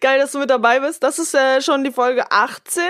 [0.00, 1.02] Geil, dass du mit dabei bist.
[1.02, 2.82] Das ist äh, schon die Folge 18.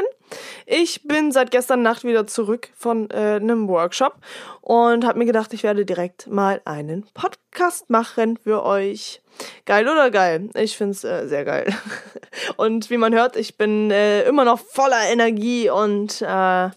[0.66, 4.16] Ich bin seit gestern Nacht wieder zurück von äh, einem Workshop
[4.60, 9.20] und habe mir gedacht, ich werde direkt mal einen Podcast machen für euch.
[9.64, 10.50] Geil oder geil?
[10.54, 11.74] Ich find's äh, sehr geil.
[12.56, 16.70] Und wie man hört, ich bin äh, immer noch voller Energie und äh,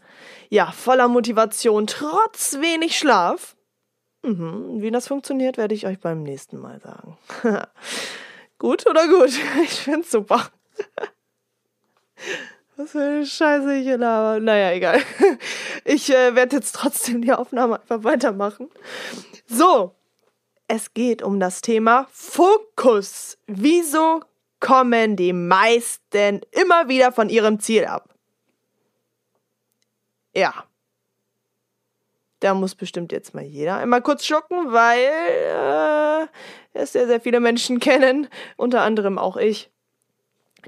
[0.50, 3.56] ja, voller Motivation, trotz wenig Schlaf.
[4.23, 4.82] Mhm.
[4.82, 7.18] Wie das funktioniert, werde ich euch beim nächsten Mal sagen.
[8.60, 9.32] Gut oder gut?
[9.64, 10.50] Ich find's super.
[12.76, 14.40] Was für eine Scheiße ich hier laber.
[14.40, 15.02] Naja, egal.
[15.86, 18.70] Ich äh, werde jetzt trotzdem die Aufnahme einfach weitermachen.
[19.48, 19.96] So,
[20.68, 23.38] es geht um das Thema Fokus.
[23.48, 24.22] Wieso
[24.59, 28.14] kommen die meisten immer wieder von ihrem Ziel ab?
[30.36, 30.66] Ja.
[32.42, 36.28] Da muss bestimmt jetzt mal jeder einmal kurz schocken, weil äh,
[36.78, 39.70] es sehr, sehr viele Menschen kennen, unter anderem auch ich,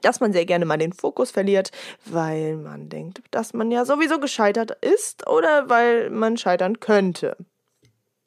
[0.01, 1.71] dass man sehr gerne mal den Fokus verliert,
[2.05, 7.37] weil man denkt, dass man ja sowieso gescheitert ist oder weil man scheitern könnte.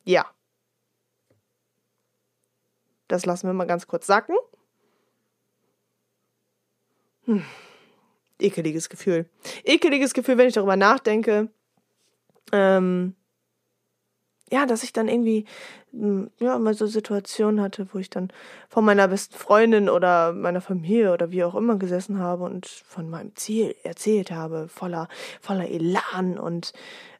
[0.04, 0.26] Ja.
[3.08, 4.36] Das lassen wir mal ganz kurz sacken.
[7.24, 7.44] Hm.
[8.38, 9.26] Ekeliges Gefühl.
[9.64, 11.48] Ekeliges Gefühl, wenn ich darüber nachdenke.
[12.50, 13.14] Ähm,
[14.52, 15.46] ja, dass ich dann irgendwie
[15.92, 18.28] hm, ja mal so Situationen hatte, wo ich dann
[18.68, 23.08] vor meiner besten Freundin oder meiner Familie oder wie auch immer gesessen habe und von
[23.08, 25.08] meinem Ziel erzählt habe, voller
[25.40, 26.74] voller Elan und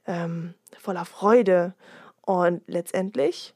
[0.07, 1.75] ähm, voller Freude
[2.21, 3.55] und letztendlich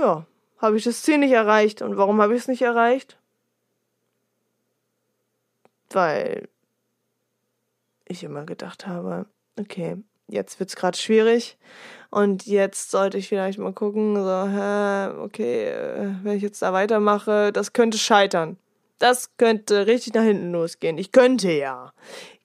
[0.00, 0.26] ja
[0.58, 3.18] habe ich das Ziel nicht erreicht und warum habe ich es nicht erreicht?
[5.90, 6.48] Weil
[8.04, 9.26] ich immer gedacht habe,
[9.58, 9.96] okay,
[10.30, 11.58] jetzt wird's gerade schwierig
[12.10, 16.72] und jetzt sollte ich vielleicht mal gucken, so, hä, okay, äh, wenn ich jetzt da
[16.72, 18.56] weitermache, das könnte scheitern.
[18.98, 20.98] Das könnte richtig nach hinten losgehen.
[20.98, 21.92] Ich könnte ja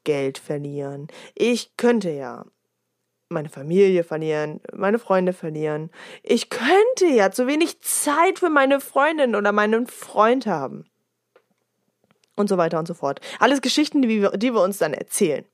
[0.03, 1.07] Geld verlieren.
[1.33, 2.45] Ich könnte ja
[3.29, 5.89] meine Familie verlieren, meine Freunde verlieren.
[6.23, 10.85] Ich könnte ja zu wenig Zeit für meine Freundin oder meinen Freund haben.
[12.35, 13.19] Und so weiter und so fort.
[13.39, 15.45] Alles Geschichten, die wir, die wir uns dann erzählen.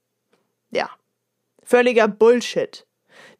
[0.71, 0.89] Ja.
[1.63, 2.85] Völliger Bullshit.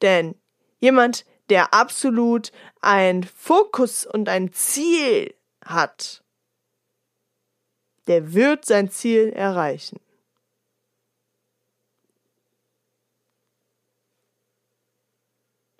[0.02, 0.36] Denn
[0.80, 2.52] jemand, der absolut
[2.82, 5.34] ein Fokus und ein Ziel
[5.64, 6.24] hat,
[8.08, 10.00] der wird sein Ziel erreichen.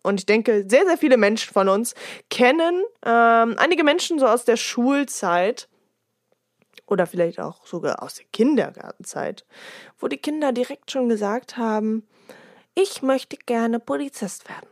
[0.04, 1.94] Und ich denke, sehr, sehr viele Menschen von uns
[2.30, 5.70] kennen ähm, einige Menschen so aus der Schulzeit
[6.92, 9.46] oder vielleicht auch sogar aus der Kindergartenzeit,
[10.00, 12.06] wo die Kinder direkt schon gesagt haben,
[12.76, 14.68] ich möchte gerne Polizist werden.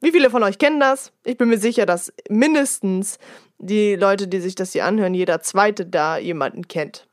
[0.00, 1.12] Wie viele von euch kennen das?
[1.24, 3.18] Ich bin mir sicher, dass mindestens
[3.58, 7.06] die Leute, die sich das hier anhören, jeder zweite da jemanden kennt.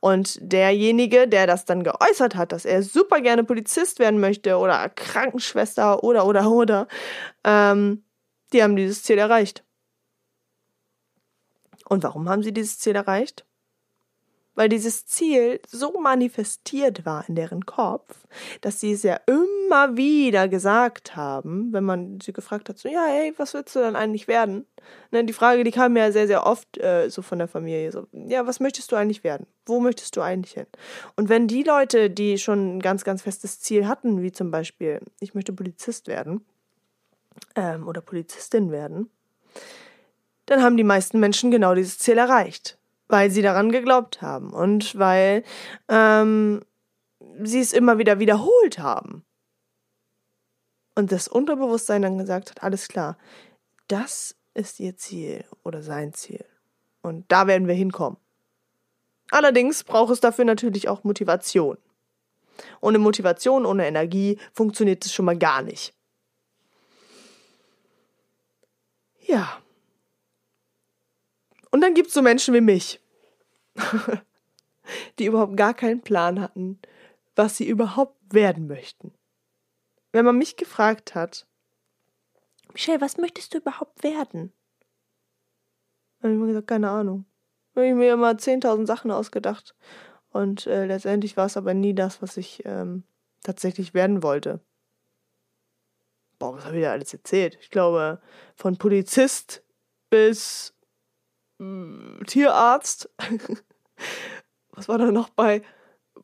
[0.00, 4.88] Und derjenige, der das dann geäußert hat, dass er super gerne Polizist werden möchte oder
[4.88, 6.88] Krankenschwester oder oder oder,
[7.44, 8.04] ähm,
[8.52, 9.65] die haben dieses Ziel erreicht.
[11.88, 13.44] Und warum haben sie dieses Ziel erreicht?
[14.56, 18.26] weil dieses Ziel so manifestiert war in deren Kopf,
[18.62, 23.04] dass sie es ja immer wieder gesagt haben, wenn man sie gefragt hat, so, ja,
[23.06, 24.66] hey, was willst du dann eigentlich werden?
[25.10, 28.06] Ne, die Frage, die kam ja sehr, sehr oft äh, so von der Familie, so,
[28.12, 29.46] ja, was möchtest du eigentlich werden?
[29.66, 30.66] Wo möchtest du eigentlich hin?
[31.16, 35.00] Und wenn die Leute, die schon ein ganz, ganz festes Ziel hatten, wie zum Beispiel,
[35.20, 36.44] ich möchte Polizist werden
[37.54, 39.10] ähm, oder Polizistin werden,
[40.46, 42.78] dann haben die meisten Menschen genau dieses Ziel erreicht
[43.08, 45.44] weil sie daran geglaubt haben und weil
[45.88, 46.62] ähm,
[47.42, 49.24] sie es immer wieder wiederholt haben.
[50.94, 53.18] Und das Unterbewusstsein dann gesagt hat, alles klar,
[53.88, 56.44] das ist ihr Ziel oder sein Ziel.
[57.02, 58.16] Und da werden wir hinkommen.
[59.30, 61.76] Allerdings braucht es dafür natürlich auch Motivation.
[62.80, 65.92] Ohne Motivation, ohne Energie funktioniert es schon mal gar nicht.
[69.20, 69.60] Ja,
[71.76, 73.02] und dann gibt es so Menschen wie mich,
[75.18, 76.80] die überhaupt gar keinen Plan hatten,
[77.34, 79.12] was sie überhaupt werden möchten.
[80.10, 81.46] Wenn man mich gefragt hat,
[82.72, 84.54] Michelle, was möchtest du überhaupt werden?
[86.18, 87.26] Dann habe ich mir gesagt, keine Ahnung.
[87.74, 89.74] Habe ich mir immer 10.000 Sachen ausgedacht.
[90.30, 93.02] Und äh, letztendlich war es aber nie das, was ich ähm,
[93.42, 94.60] tatsächlich werden wollte.
[96.38, 97.58] Boah, was habe ich da alles erzählt?
[97.60, 98.22] Ich glaube,
[98.54, 99.62] von Polizist
[100.08, 100.72] bis
[101.60, 103.10] äh, Tierarzt.
[104.70, 105.62] was war da noch bei?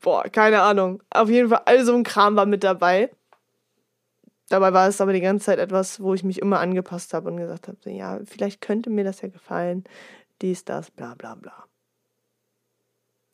[0.01, 1.03] Boah, keine Ahnung.
[1.11, 3.11] Auf jeden Fall, all so ein Kram war mit dabei.
[4.49, 7.39] Dabei war es aber die ganze Zeit etwas, wo ich mich immer angepasst habe und
[7.39, 9.85] gesagt habe, ja, vielleicht könnte mir das ja gefallen,
[10.43, 11.65] dies, das, bla bla bla.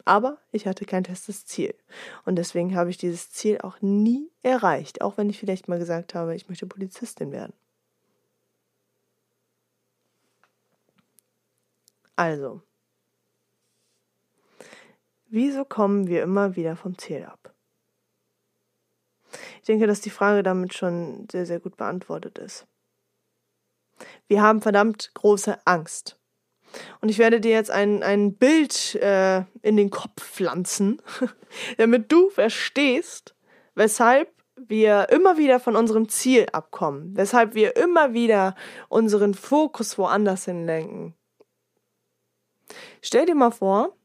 [0.05, 1.75] Aber ich hatte kein festes Ziel.
[2.25, 6.15] Und deswegen habe ich dieses Ziel auch nie erreicht, auch wenn ich vielleicht mal gesagt
[6.15, 7.53] habe, ich möchte Polizistin werden.
[12.19, 12.63] Also,
[15.29, 17.55] wieso kommen wir immer wieder vom Ziel ab?
[19.61, 22.67] Ich denke, dass die Frage damit schon sehr, sehr gut beantwortet ist.
[24.27, 26.19] Wir haben verdammt große Angst.
[27.01, 31.01] Und ich werde dir jetzt ein, ein Bild äh, in den Kopf pflanzen,
[31.77, 33.37] damit du verstehst,
[33.77, 38.57] weshalb wir immer wieder von unserem Ziel abkommen, weshalb wir immer wieder
[38.89, 41.15] unseren Fokus woanders hinlenken.
[43.03, 43.97] Stell dir mal vor,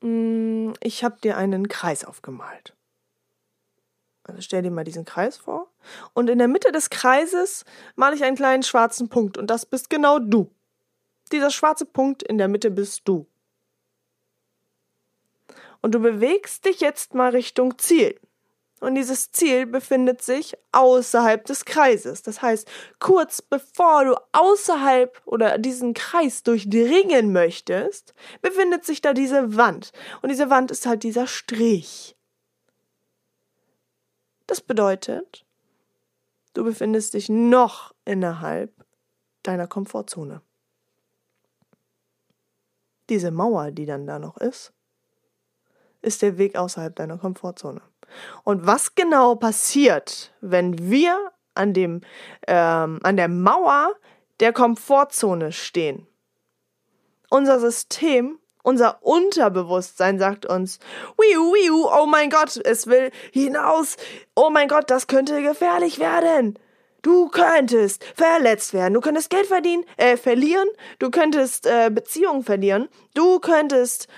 [0.00, 2.74] mm, ich habe dir einen Kreis aufgemalt.
[4.28, 5.70] Also stell dir mal diesen Kreis vor.
[6.12, 7.64] Und in der Mitte des Kreises
[7.96, 9.38] male ich einen kleinen schwarzen Punkt.
[9.38, 10.50] Und das bist genau du.
[11.32, 13.26] Dieser schwarze Punkt in der Mitte bist du.
[15.80, 18.20] Und du bewegst dich jetzt mal Richtung Ziel.
[18.80, 22.22] Und dieses Ziel befindet sich außerhalb des Kreises.
[22.22, 22.68] Das heißt,
[23.00, 29.92] kurz bevor du außerhalb oder diesen Kreis durchdringen möchtest, befindet sich da diese Wand.
[30.22, 32.16] Und diese Wand ist halt dieser Strich.
[34.46, 35.44] Das bedeutet,
[36.54, 38.72] du befindest dich noch innerhalb
[39.42, 40.40] deiner Komfortzone.
[43.08, 44.72] Diese Mauer, die dann da noch ist,
[46.02, 47.82] ist der Weg außerhalb deiner Komfortzone.
[48.44, 52.00] Und was genau passiert, wenn wir an dem
[52.46, 53.94] ähm, an der Mauer
[54.40, 56.06] der Komfortzone stehen?
[57.30, 58.38] Unser System
[58.68, 60.78] unser Unterbewusstsein sagt uns,
[61.16, 63.96] wiu, wiu, oh mein Gott, es will hinaus.
[64.36, 66.58] Oh mein Gott, das könnte gefährlich werden.
[67.00, 70.68] Du könntest verletzt werden, du könntest Geld verdienen, äh, verlieren,
[70.98, 74.08] du könntest äh, Beziehungen verlieren, du könntest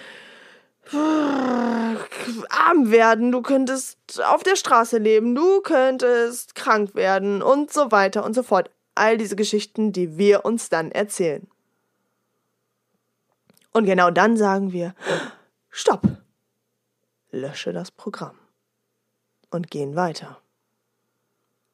[0.92, 8.24] arm werden, du könntest auf der Straße leben, du könntest krank werden und so weiter
[8.24, 8.70] und so fort.
[8.94, 11.48] All diese Geschichten, die wir uns dann erzählen.
[13.72, 14.94] Und genau dann sagen wir,
[15.70, 16.02] stopp,
[17.30, 18.36] lösche das Programm
[19.50, 20.40] und gehen weiter.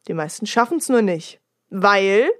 [0.06, 2.30] Die meisten schaffen es nur nicht, weil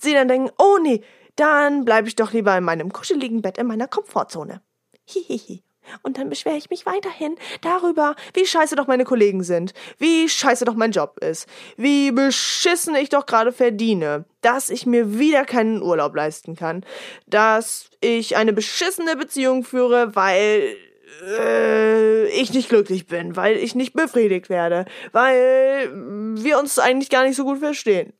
[0.00, 1.04] sie dann denken, oh nee,
[1.36, 4.62] dann bleibe ich doch lieber in meinem kuscheligen Bett in meiner Komfortzone.
[5.04, 5.62] Hihihi.
[6.02, 10.64] Und dann beschwere ich mich weiterhin darüber, wie scheiße doch meine Kollegen sind, wie scheiße
[10.64, 15.82] doch mein Job ist, wie beschissen ich doch gerade verdiene, dass ich mir wieder keinen
[15.82, 16.84] Urlaub leisten kann,
[17.26, 20.76] dass ich eine beschissene Beziehung führe, weil
[21.22, 25.90] äh, ich nicht glücklich bin, weil ich nicht befriedigt werde, weil
[26.36, 28.12] wir uns eigentlich gar nicht so gut verstehen,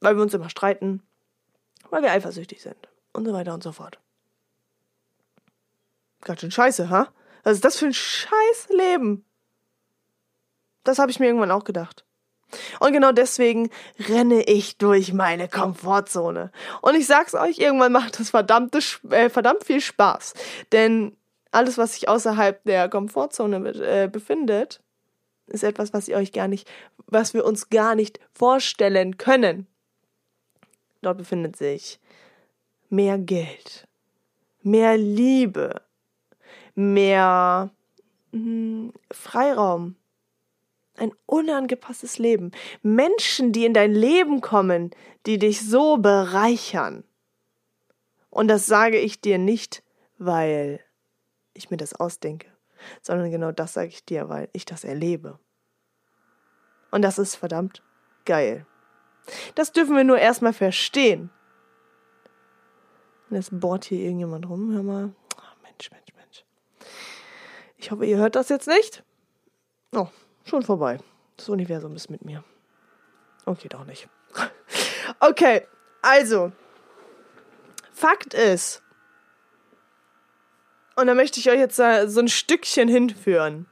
[0.00, 1.02] weil wir uns immer streiten,
[1.90, 2.76] weil wir eifersüchtig sind
[3.12, 3.98] und so weiter und so fort.
[6.24, 7.08] Ganz schön scheiße, ha?
[7.42, 9.24] Was ist das für ein scheiß Leben?
[10.82, 12.04] Das habe ich mir irgendwann auch gedacht.
[12.80, 13.70] Und genau deswegen
[14.08, 16.50] renne ich durch meine Komfortzone.
[16.82, 18.78] Und ich sag's euch, irgendwann macht das verdammte,
[19.10, 20.34] äh, verdammt viel Spaß.
[20.72, 21.16] Denn
[21.50, 24.82] alles, was sich außerhalb der Komfortzone äh, befindet,
[25.46, 26.70] ist etwas, was ihr euch gar nicht,
[27.06, 29.66] was wir uns gar nicht vorstellen können.
[31.02, 32.00] Dort befindet sich
[32.88, 33.86] mehr Geld,
[34.62, 35.82] mehr Liebe,
[36.74, 37.70] mehr
[38.32, 39.96] mh, hm, Freiraum,
[40.96, 42.52] ein unangepasstes Leben.
[42.82, 44.90] Menschen, die in dein Leben kommen,
[45.26, 47.04] die dich so bereichern.
[48.30, 49.82] Und das sage ich dir nicht,
[50.18, 50.80] weil
[51.52, 52.48] ich mir das ausdenke,
[53.00, 55.38] sondern genau das sage ich dir, weil ich das erlebe.
[56.90, 57.82] Und das ist verdammt
[58.24, 58.66] geil.
[59.54, 61.30] Das dürfen wir nur erstmal verstehen.
[63.30, 64.72] Und jetzt bohrt hier irgendjemand rum.
[64.72, 65.12] Hör mal.
[65.36, 66.13] Oh, Mensch, Mensch.
[67.76, 69.02] Ich hoffe, ihr hört das jetzt nicht.
[69.92, 70.08] Oh,
[70.44, 70.98] Schon vorbei.
[71.36, 72.44] Das Universum ist mit mir.
[73.46, 74.08] Okay, doch nicht.
[75.20, 75.66] okay,
[76.02, 76.52] also.
[77.92, 78.82] Fakt ist,
[80.96, 83.66] und da möchte ich euch jetzt so ein Stückchen hinführen.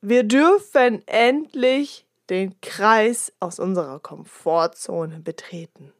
[0.00, 5.92] Wir dürfen endlich den Kreis aus unserer Komfortzone betreten.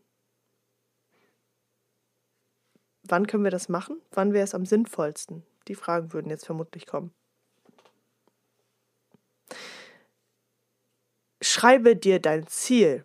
[3.11, 4.01] Wann können wir das machen?
[4.13, 5.43] Wann wäre es am sinnvollsten?
[5.69, 7.13] Die Fragen würden jetzt vermutlich kommen.
[11.43, 13.03] Schreibe dir dein Ziel.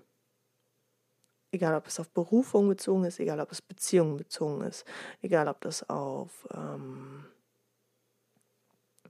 [1.51, 4.85] Egal, ob es auf Berufung bezogen ist, egal, ob es Beziehungen bezogen ist,
[5.21, 7.25] egal, ob das auf, ähm,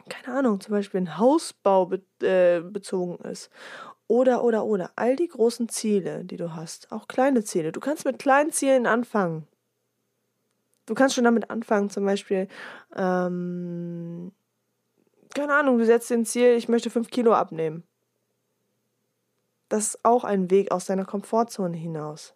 [0.09, 3.51] keine Ahnung, zum Beispiel ein Hausbau be äh, bezogen ist.
[4.07, 4.91] Oder, oder, oder.
[4.95, 7.71] All die großen Ziele, die du hast, auch kleine Ziele.
[7.71, 9.47] Du kannst mit kleinen Zielen anfangen.
[10.91, 12.49] Du kannst schon damit anfangen, zum Beispiel,
[12.97, 14.33] ähm,
[15.33, 17.85] keine Ahnung, du setzt dir ein Ziel, ich möchte fünf Kilo abnehmen.
[19.69, 22.33] Das ist auch ein Weg aus deiner Komfortzone hinaus.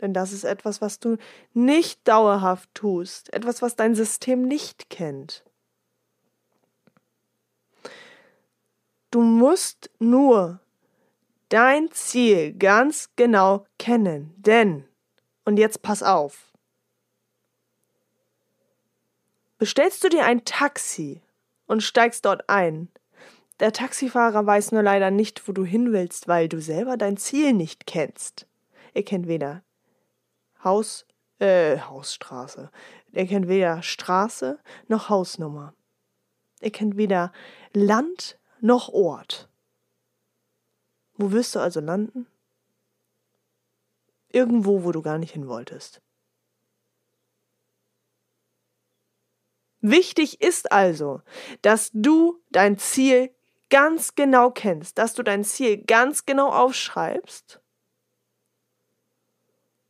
[0.00, 1.18] Denn das ist etwas, was du
[1.52, 5.44] nicht dauerhaft tust, etwas, was dein System nicht kennt.
[9.10, 10.58] Du musst nur
[11.50, 14.86] dein Ziel ganz genau kennen, denn,
[15.44, 16.49] und jetzt pass auf,
[19.60, 21.20] Bestellst du dir ein Taxi
[21.66, 22.88] und steigst dort ein,
[23.60, 27.52] der Taxifahrer weiß nur leider nicht, wo du hin willst, weil du selber dein Ziel
[27.52, 28.46] nicht kennst.
[28.94, 29.62] Er kennt weder
[30.64, 31.04] Haus,
[31.40, 32.70] äh, Hausstraße.
[33.12, 35.74] Er kennt weder Straße noch Hausnummer.
[36.60, 37.30] Er kennt weder
[37.74, 39.50] Land noch Ort.
[41.18, 42.26] Wo wirst du also landen?
[44.32, 46.00] Irgendwo, wo du gar nicht hin wolltest.
[49.80, 51.22] Wichtig ist also,
[51.62, 53.30] dass du dein Ziel
[53.70, 57.60] ganz genau kennst, dass du dein Ziel ganz genau aufschreibst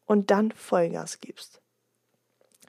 [0.04, 1.61] und dann Vollgas gibst.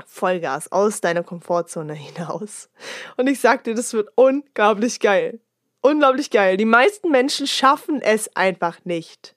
[0.06, 2.70] Vollgas aus deiner Komfortzone hinaus.
[3.18, 5.40] Und ich sag dir, das wird unglaublich geil.
[5.82, 6.58] Unglaublich geil.
[6.58, 9.36] Die meisten Menschen schaffen es einfach nicht.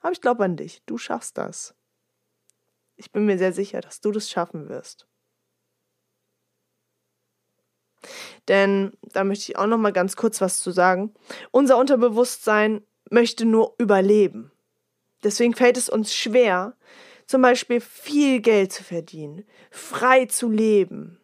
[0.00, 0.82] Aber ich glaube an dich.
[0.86, 1.74] Du schaffst das.
[2.96, 5.06] Ich bin mir sehr sicher, dass du das schaffen wirst.
[8.48, 11.14] Denn da möchte ich auch noch mal ganz kurz was zu sagen.
[11.50, 14.52] Unser Unterbewusstsein möchte nur überleben.
[15.24, 16.74] Deswegen fällt es uns schwer,
[17.26, 21.20] zum Beispiel viel Geld zu verdienen, frei zu leben,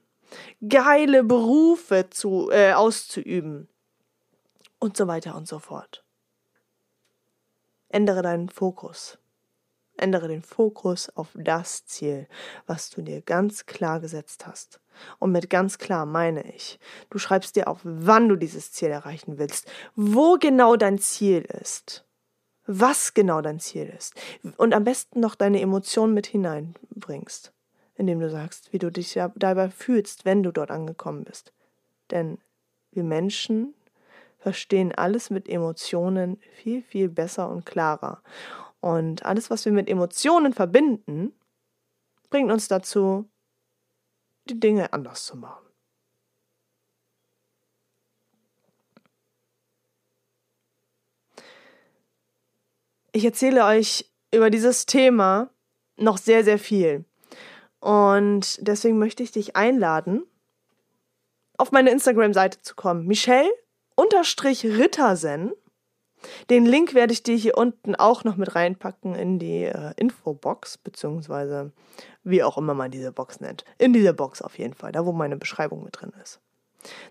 [0.68, 3.68] geile Berufe zu, äh, auszuüben
[4.78, 6.04] und so weiter und so fort.
[7.88, 9.18] Ändere deinen Fokus.
[9.96, 12.26] Ändere den Fokus auf das Ziel,
[12.66, 14.80] was du dir ganz klar gesetzt hast.
[15.18, 16.78] Und mit ganz klar meine ich,
[17.10, 22.04] du schreibst dir auf, wann du dieses Ziel erreichen willst, wo genau dein Ziel ist,
[22.66, 24.14] was genau dein Ziel ist
[24.56, 27.52] und am besten noch deine Emotionen mit hineinbringst,
[27.96, 31.52] indem du sagst, wie du dich dabei fühlst, wenn du dort angekommen bist.
[32.10, 32.38] Denn
[32.92, 33.74] wir Menschen
[34.38, 38.22] verstehen alles mit Emotionen viel, viel besser und klarer.
[38.84, 41.32] Und alles, was wir mit Emotionen verbinden,
[42.28, 43.30] bringt uns dazu,
[44.44, 45.64] die Dinge anders zu machen.
[53.12, 55.48] Ich erzähle euch über dieses Thema
[55.96, 57.06] noch sehr, sehr viel.
[57.80, 60.26] Und deswegen möchte ich dich einladen,
[61.56, 63.06] auf meine Instagram-Seite zu kommen.
[63.06, 65.54] Michelle-Rittersen
[66.50, 70.78] den Link werde ich dir hier unten auch noch mit reinpacken in die äh, Infobox,
[70.78, 71.72] beziehungsweise
[72.22, 73.64] wie auch immer man diese Box nennt.
[73.78, 76.40] In diese Box auf jeden Fall, da wo meine Beschreibung mit drin ist.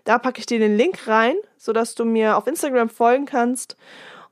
[0.04, 3.76] Da packe ich dir den Link rein, sodass du mir auf Instagram folgen kannst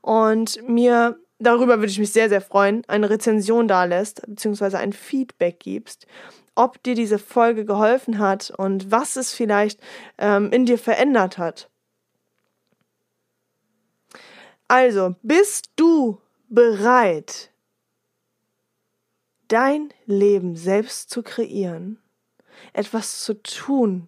[0.01, 4.93] und mir darüber würde ich mich sehr, sehr freuen, eine Rezension da lässt, beziehungsweise ein
[4.93, 6.07] Feedback gibst,
[6.55, 9.79] ob dir diese Folge geholfen hat und was es vielleicht
[10.17, 11.69] ähm, in dir verändert hat.
[14.67, 17.51] Also, bist du bereit,
[19.47, 22.01] dein Leben selbst zu kreieren,
[22.73, 24.07] etwas zu tun,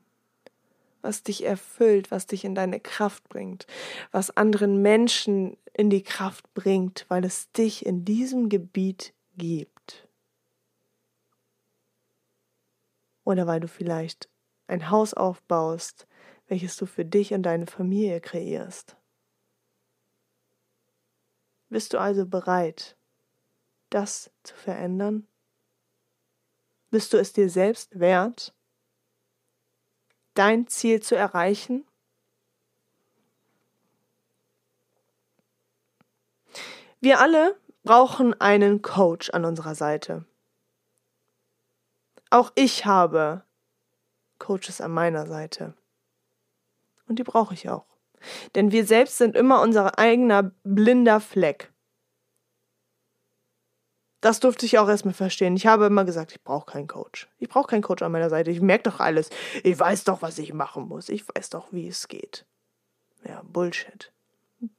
[1.01, 3.67] was dich erfüllt, was dich in deine Kraft bringt,
[4.12, 10.07] was anderen Menschen in die Kraft bringt, weil es dich in diesem Gebiet gibt.
[13.24, 14.29] Oder weil du vielleicht
[14.67, 16.07] ein Haus aufbaust,
[16.47, 18.97] welches du für dich und deine Familie kreierst.
[21.69, 22.95] Bist du also bereit,
[23.89, 25.27] das zu verändern?
[26.91, 28.53] Bist du es dir selbst wert,
[30.34, 31.86] dein Ziel zu erreichen?
[37.01, 40.25] Wir alle brauchen einen Coach an unserer Seite.
[42.29, 43.43] Auch ich habe
[44.39, 45.75] Coaches an meiner Seite.
[47.07, 47.94] Und die brauche ich auch.
[48.55, 51.72] Denn wir selbst sind immer unser eigener blinder Fleck.
[54.22, 55.55] Das durfte ich auch erstmal verstehen.
[55.55, 57.29] Ich habe immer gesagt, ich brauche keinen Coach.
[57.38, 58.50] Ich brauche keinen Coach an meiner Seite.
[58.50, 59.29] Ich merke doch alles.
[59.63, 61.10] Ich weiß doch, was ich machen muss.
[61.10, 62.46] Ich weiß doch, wie es geht.
[63.24, 64.12] Ja, Bullshit.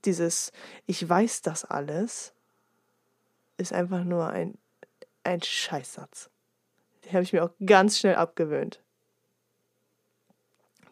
[0.04, 0.50] Dieses
[0.86, 2.32] Ich weiß das alles
[3.56, 4.58] ist einfach nur ein,
[5.22, 6.30] ein Scheißsatz.
[7.04, 8.82] Den habe ich mir auch ganz schnell abgewöhnt.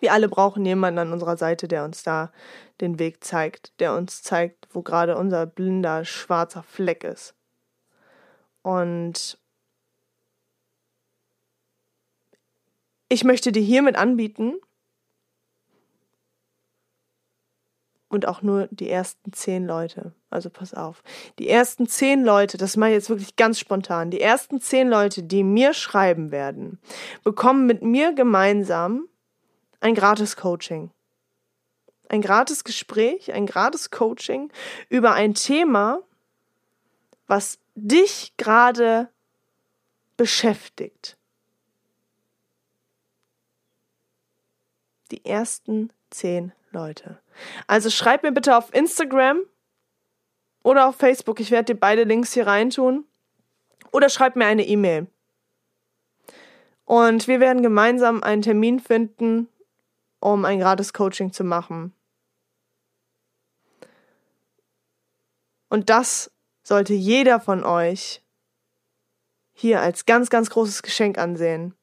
[0.04, 2.30] Wir alle brauchen jemanden an unserer Seite, der uns da
[2.82, 7.34] den Weg zeigt, der uns zeigt, wo gerade unser blinder, schwarzer Fleck ist.
[8.60, 9.38] Und
[13.08, 14.56] ich möchte dir hiermit anbieten,
[18.10, 20.12] und auch nur die ersten zehn Leute.
[20.28, 21.02] Also pass auf.
[21.38, 25.22] Die ersten zehn Leute, das mache ich jetzt wirklich ganz spontan, die ersten zehn Leute,
[25.22, 26.78] die mir schreiben werden,
[27.24, 29.08] bekommen mit mir gemeinsam
[29.84, 30.90] ein gratis Coaching.
[32.08, 34.50] Ein gratis Gespräch, ein gratis Coaching
[34.88, 36.00] über ein Thema,
[37.26, 39.10] was dich gerade
[40.16, 41.18] beschäftigt.
[45.10, 47.20] Die ersten zehn Leute.
[47.66, 49.40] Also schreib mir bitte auf Instagram
[50.62, 51.40] oder auf Facebook.
[51.40, 53.04] Ich werde dir beide Links hier reintun.
[53.92, 55.08] Oder schreib mir eine E-Mail.
[56.86, 59.48] Und wir werden gemeinsam einen Termin finden,
[60.24, 61.92] um ein gratis Coaching zu machen.
[65.68, 66.30] Und das
[66.62, 68.22] sollte jeder von euch
[69.52, 71.74] hier als ganz, ganz großes Geschenk ansehen.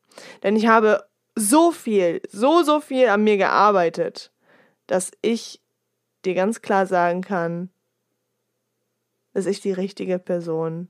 [0.44, 4.32] Denn ich habe so viel, so, so viel an mir gearbeitet
[4.92, 5.62] dass ich
[6.26, 7.70] dir ganz klar sagen kann,
[9.34, 10.90] dass ich die richtige Person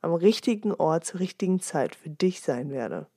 [0.00, 3.08] am richtigen Ort zur richtigen Zeit für dich sein werde.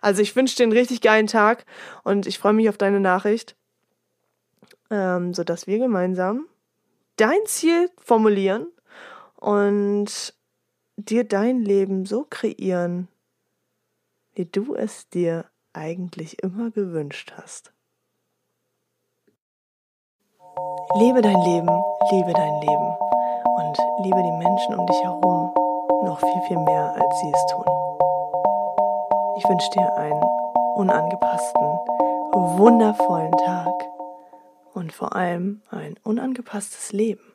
[0.00, 1.64] Also ich wünsche dir einen richtig geilen Tag
[2.04, 3.56] und ich freue mich auf deine Nachricht,
[4.90, 6.46] ähm, sodass wir gemeinsam
[7.16, 8.66] dein Ziel formulieren
[9.36, 10.34] und
[10.96, 13.08] dir dein Leben so kreieren,
[14.34, 17.72] wie du es dir eigentlich immer gewünscht hast.
[20.98, 21.68] Lebe dein Leben,
[22.10, 22.96] liebe dein Leben
[23.56, 25.54] und liebe die Menschen um dich herum
[26.04, 27.81] noch viel, viel mehr, als sie es tun.
[29.42, 30.22] Ich wünsche dir einen
[30.76, 31.62] unangepassten,
[32.32, 33.72] wundervollen Tag
[34.72, 37.31] und vor allem ein unangepasstes Leben.